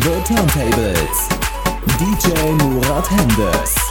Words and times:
the 0.00 0.20
turntables, 0.24 1.28
DJ 1.98 2.58
Murat 2.58 3.06
Henders. 3.06 3.85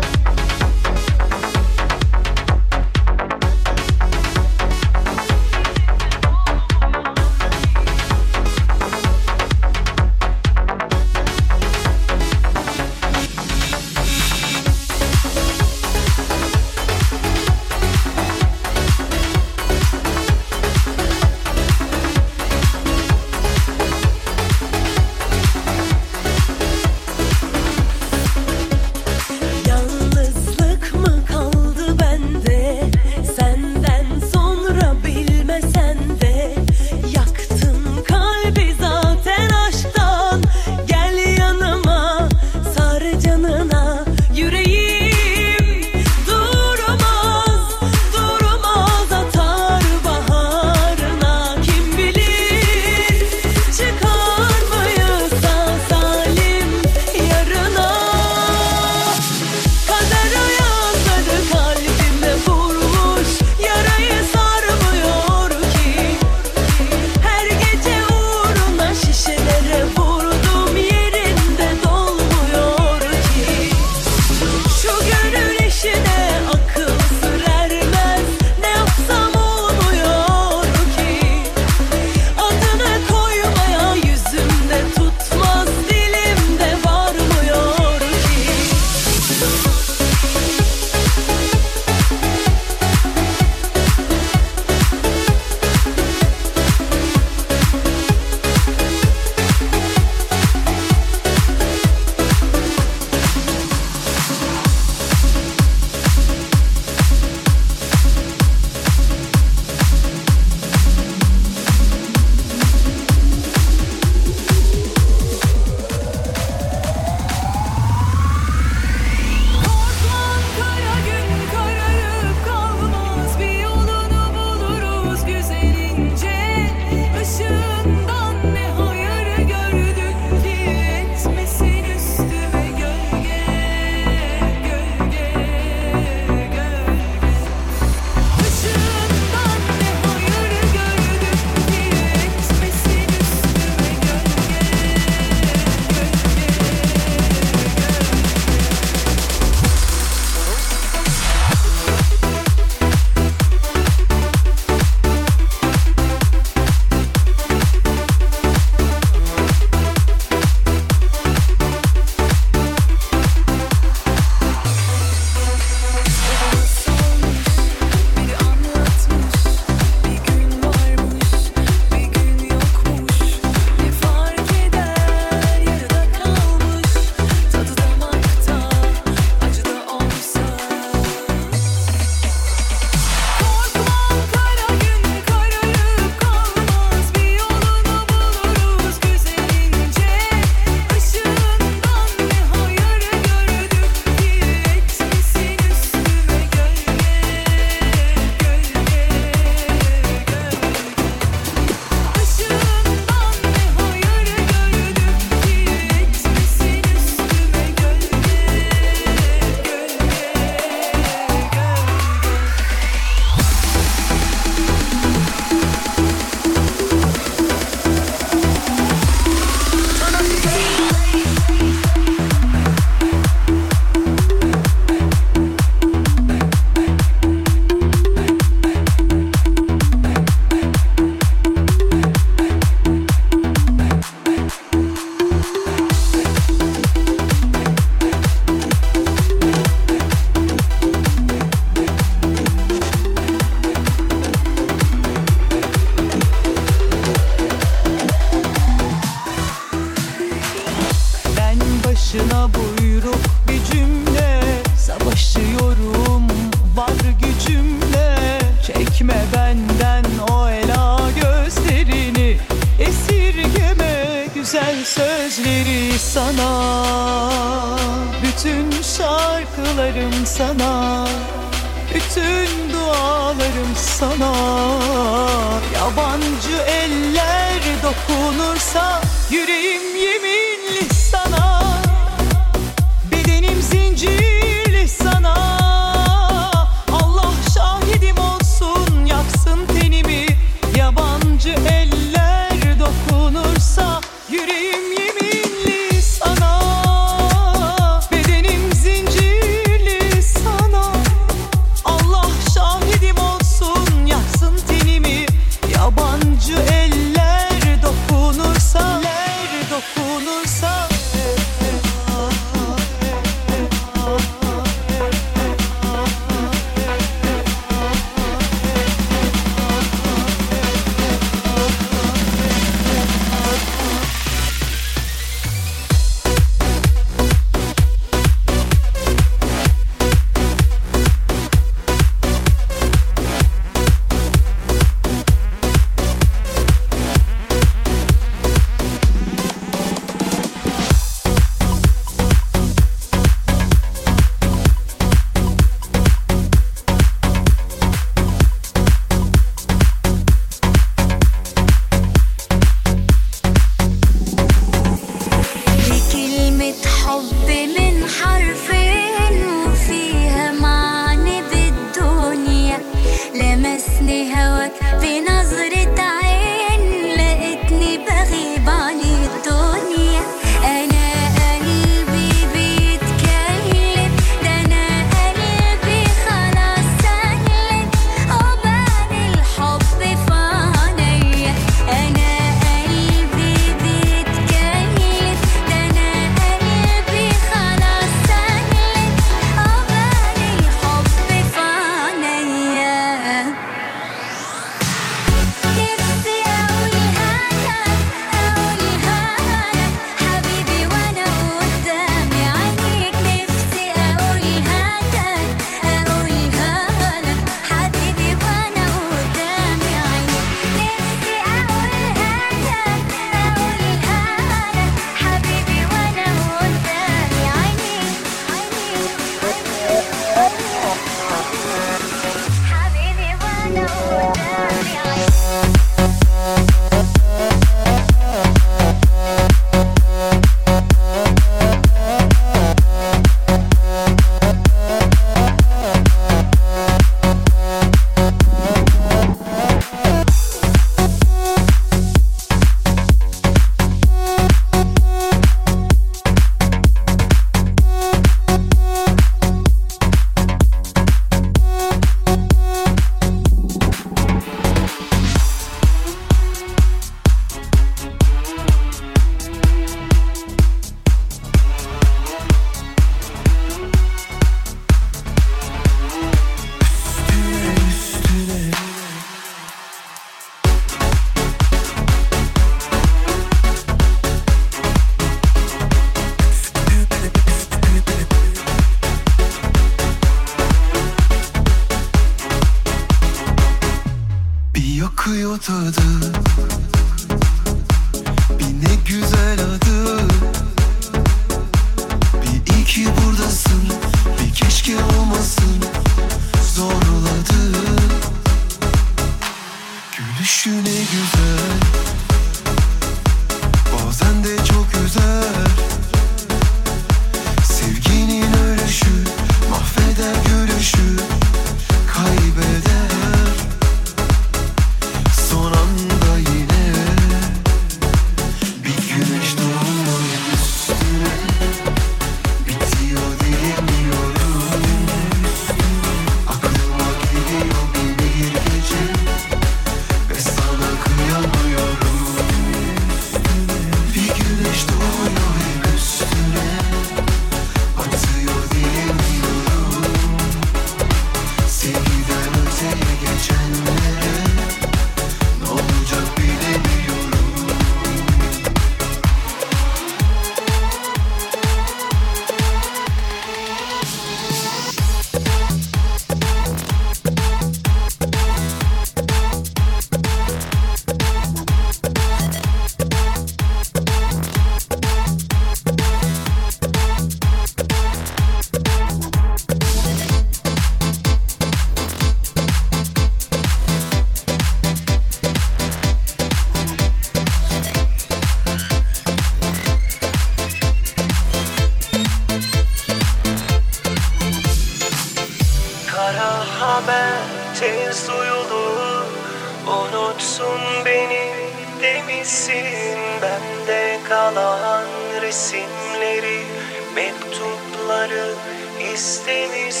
see 599.51 599.67
me 599.67 600.00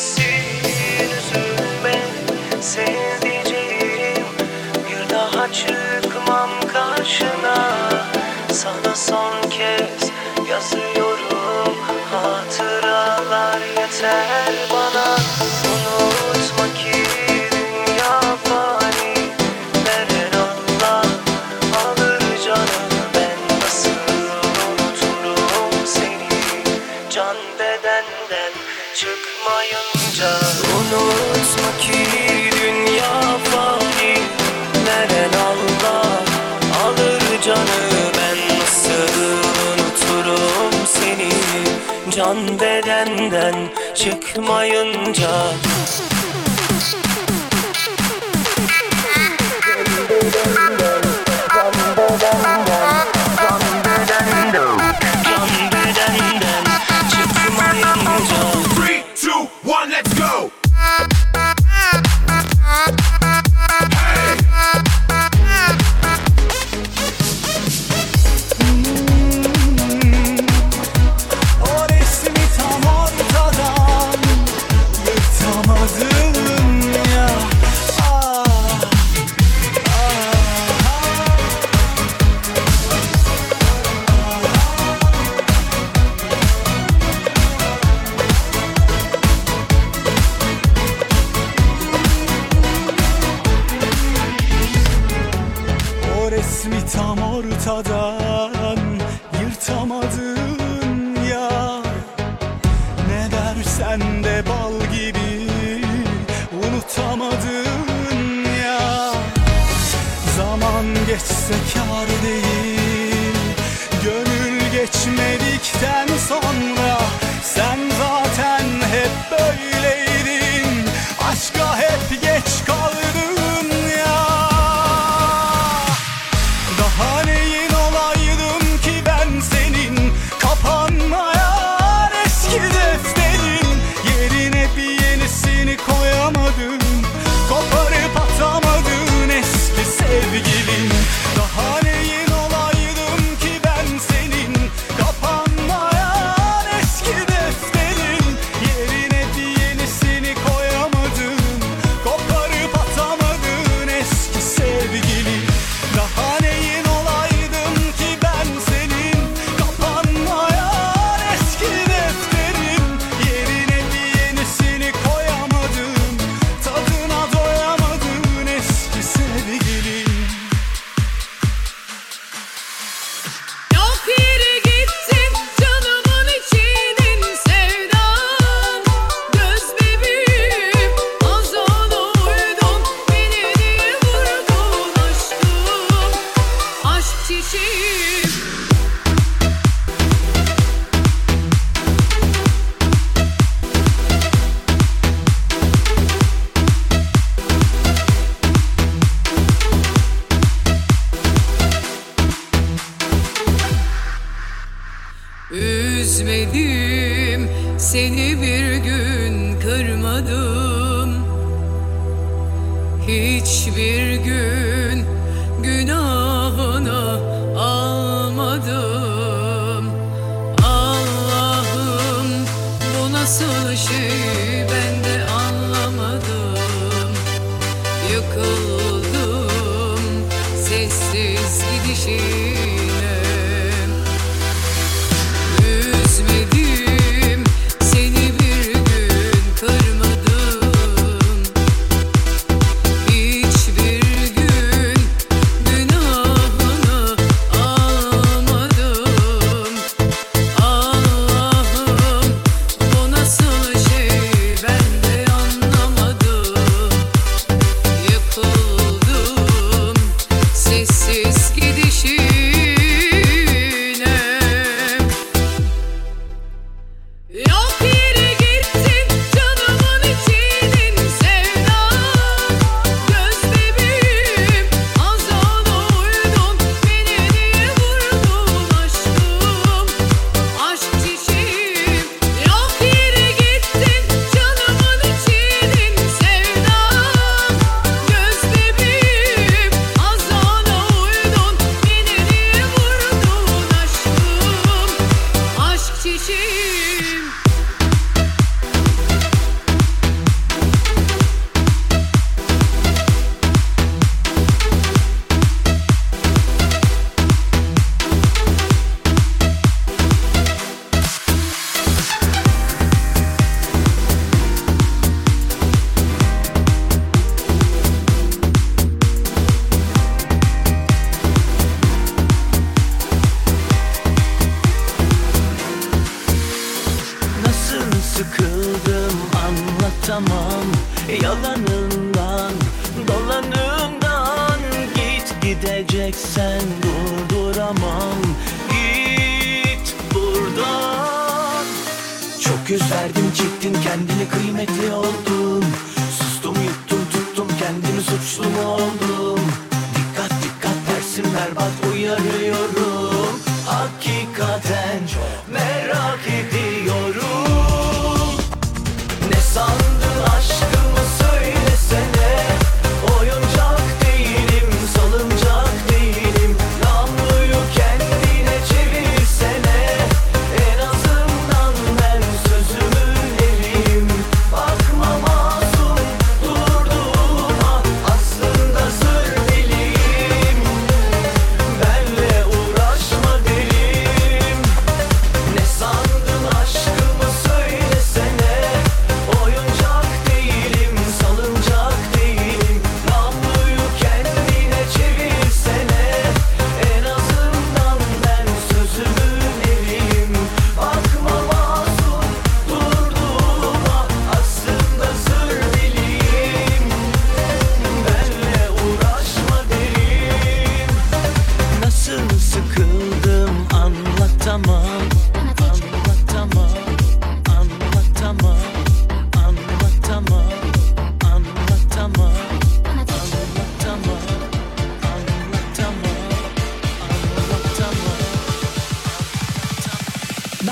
Can 43.01 43.17
bedenden 43.17 43.69
çıkmayınca 43.95 45.29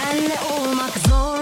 senle 0.10 0.38
olmak 0.52 0.94
zor 1.08 1.39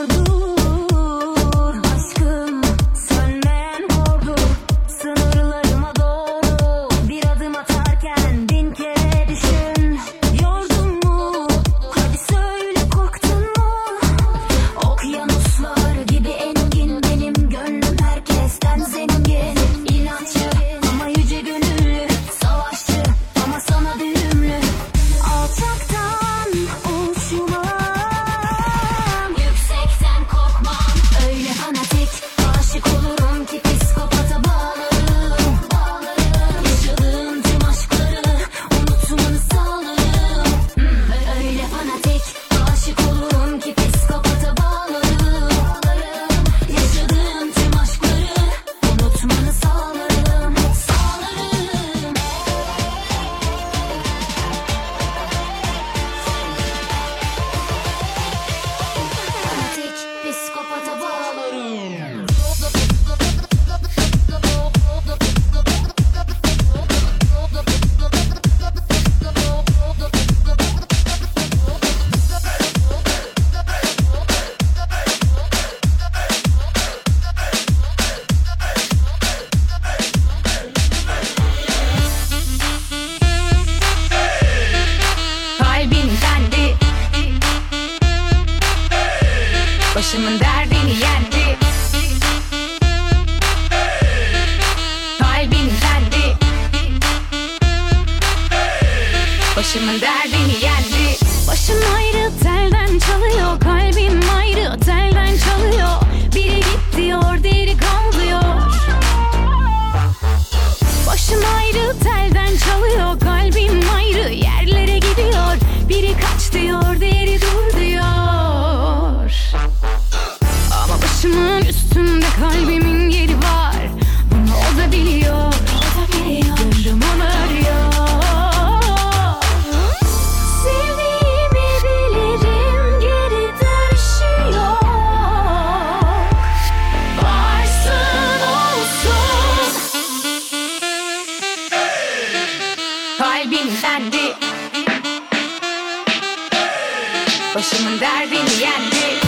Başımın 147.56 148.00
derdini 148.00 148.62
yendi 148.62 149.27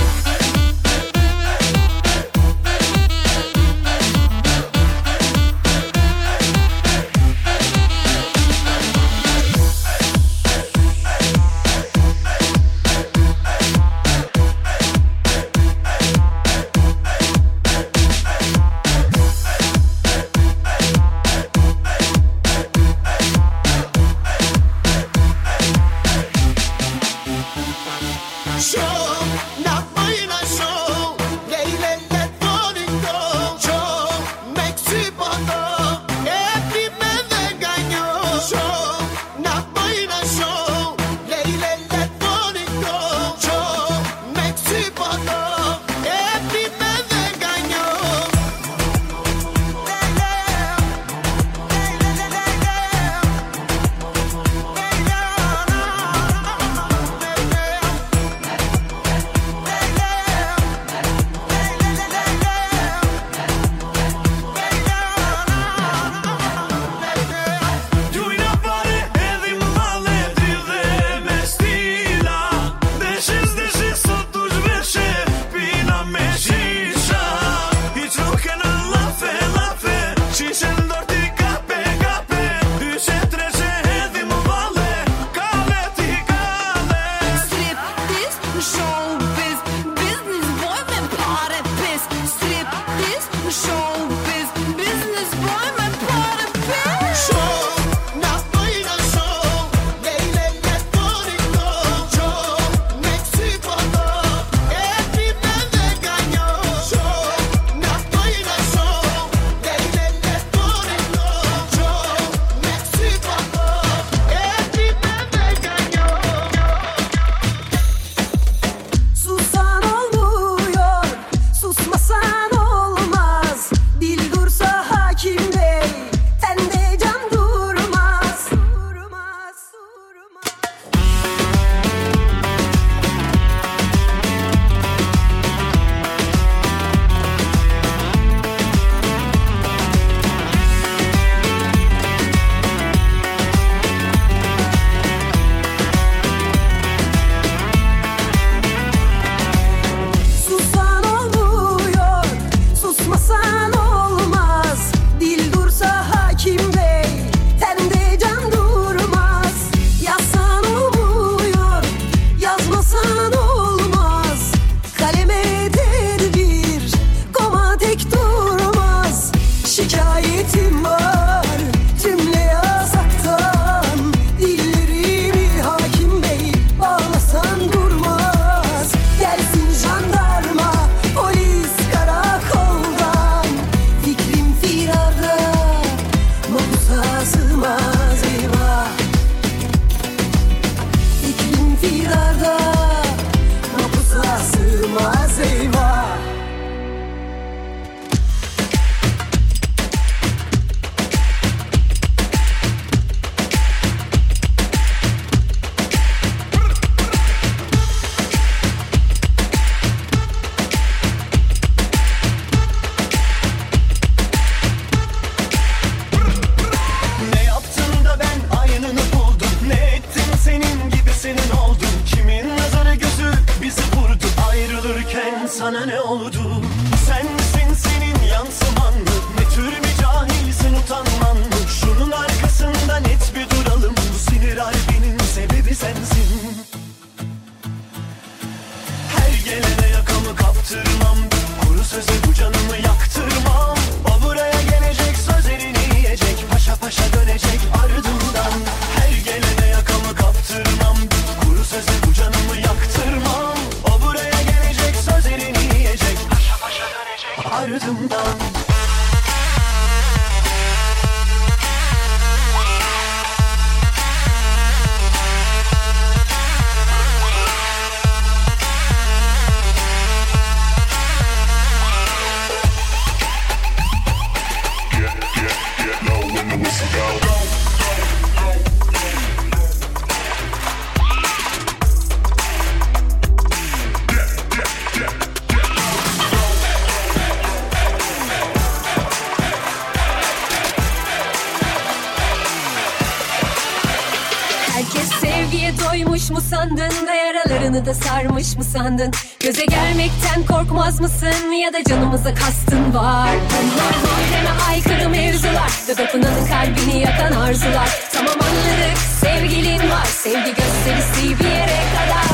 mı 296.39 296.45
sandın? 296.45 297.07
Da 297.07 297.13
yaralarını 297.13 297.85
da 297.85 297.93
sarmış 297.93 298.55
mı 298.55 298.63
sandın? 298.63 299.11
Göze 299.39 299.65
gelmekten 299.65 300.45
korkmaz 300.47 300.99
mısın? 300.99 301.51
Ya 301.51 301.73
da 301.73 301.83
canımıza 301.83 302.33
kastın 302.33 302.93
var 302.93 303.29
Bunlar 303.49 303.95
mahreme 304.05 304.63
aykırı 304.69 305.09
mevzular. 305.09 305.71
Dodapınanın 305.87 306.47
kalbini 306.47 307.01
yakan 307.01 307.31
arzular. 307.31 307.89
Tamam 308.13 308.33
anladık 308.33 308.97
sevgilin 309.21 309.89
var. 309.89 310.05
Sevgi 310.05 310.53
gösterisi 310.55 311.39
bir 311.39 311.49
yere 311.49 311.81
kadar. 311.95 312.25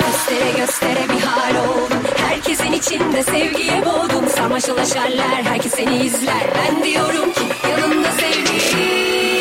Göstere 0.00 0.50
göstere 0.58 1.08
bir 1.16 1.22
hal 1.22 1.54
oldum. 1.64 2.02
Herkesin 2.28 2.72
içinde 2.72 3.22
sevgiye 3.22 3.84
boğdum. 3.86 4.28
Sarmaşalaşarlar 4.36 5.42
herkes 5.44 5.74
seni 5.74 5.96
izler. 5.96 6.42
Ben 6.54 6.84
diyorum 6.84 7.32
ki 7.32 7.42
yanında 7.70 8.08
sevdiğim 8.12 9.31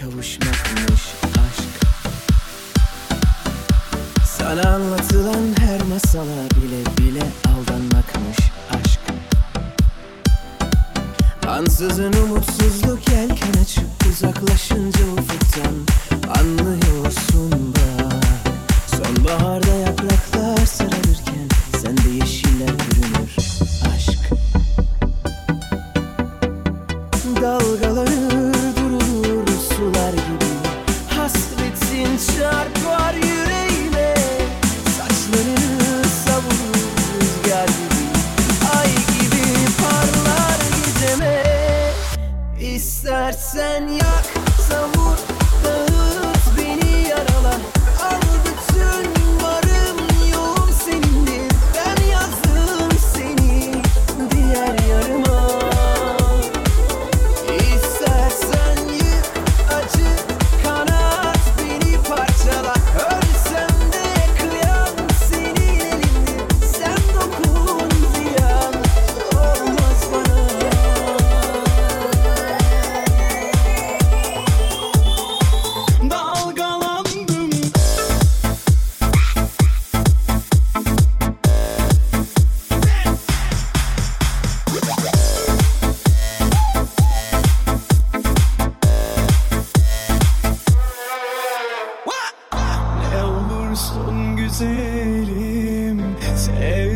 gülüşle 0.00 0.41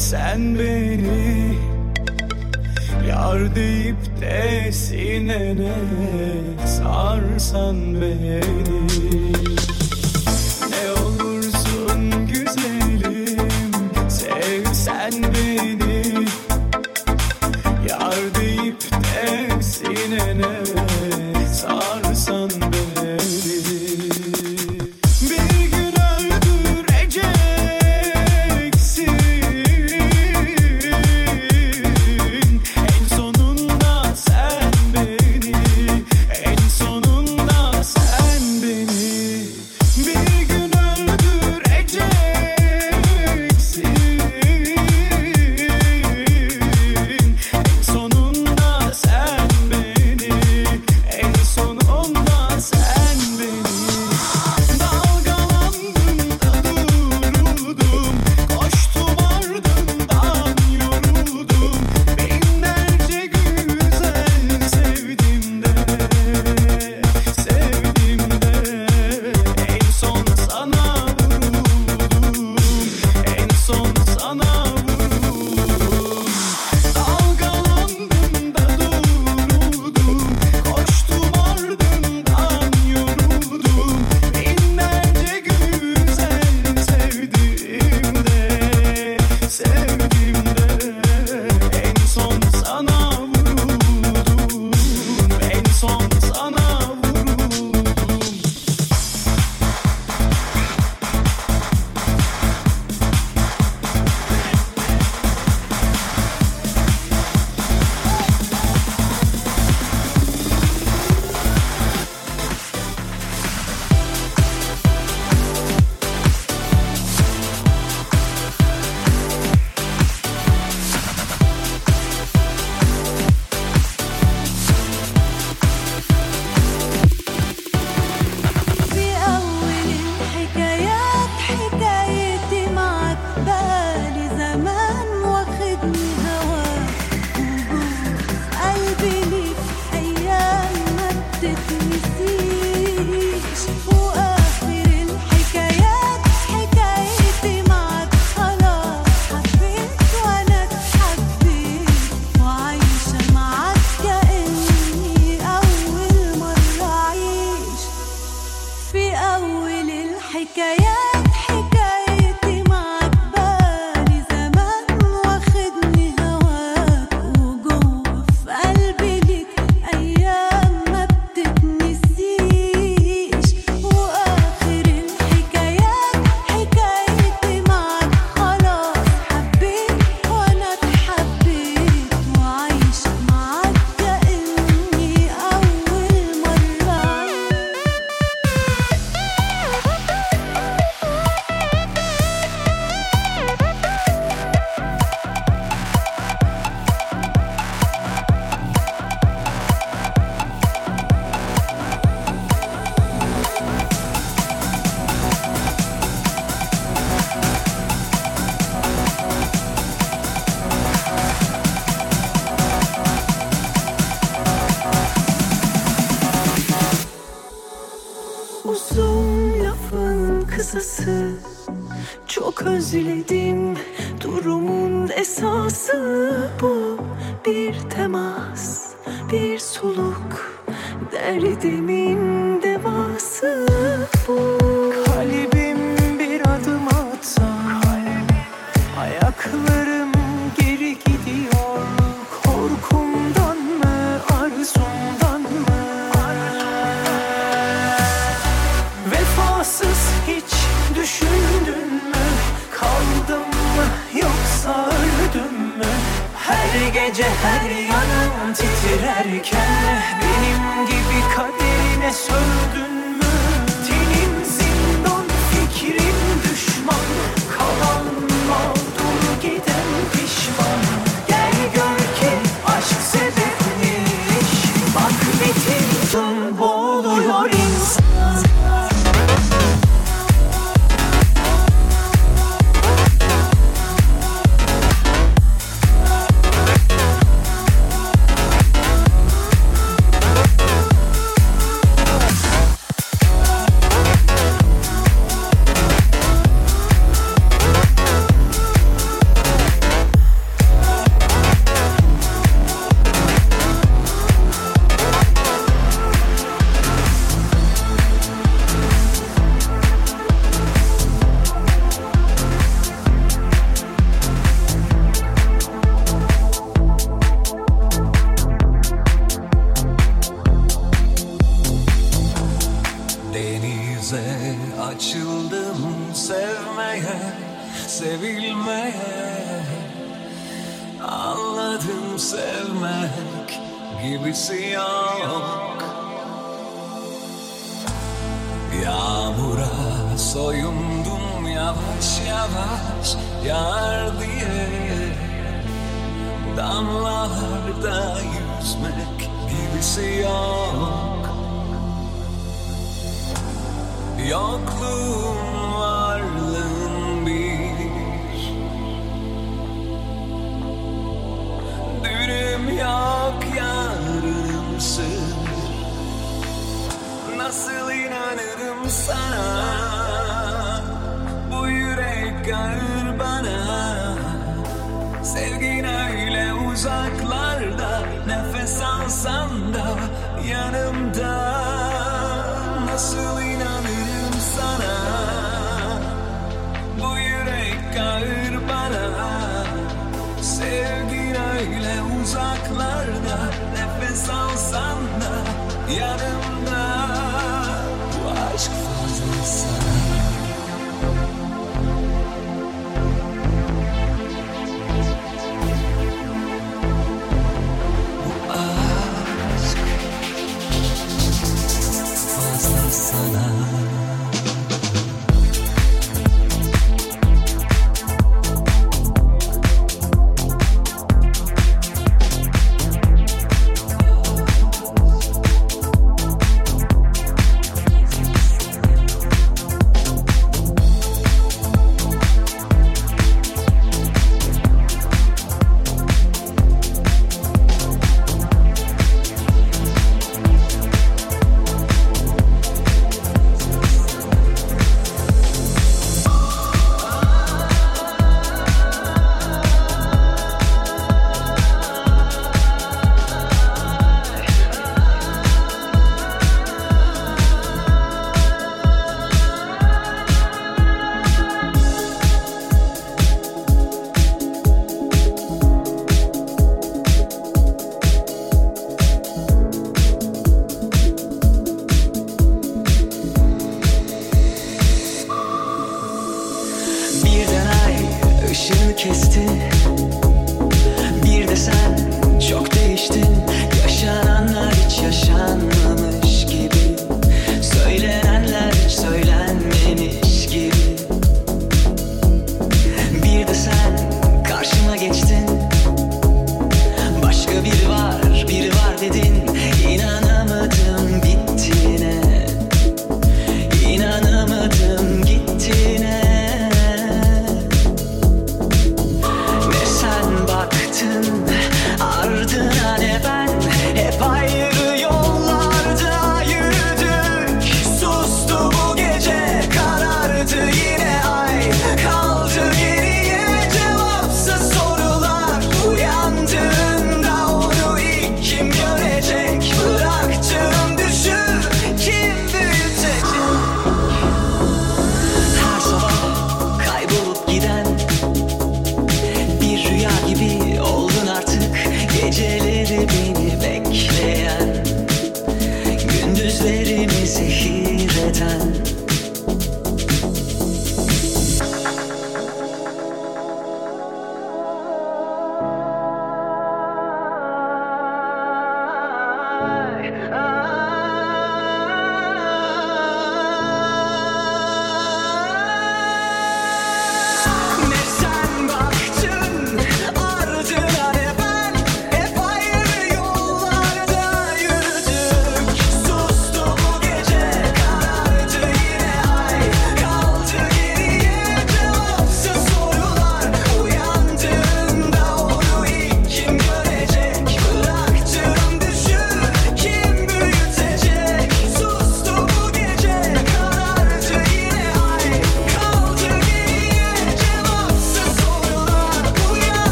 Sevsen 0.00 0.58
beni 0.58 1.54
Yar 3.08 3.54
deyip 3.54 3.96
de 4.20 4.72
sinene 4.72 5.72
Sarsan 6.66 8.00
beni 8.00 8.40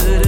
should 0.00 0.23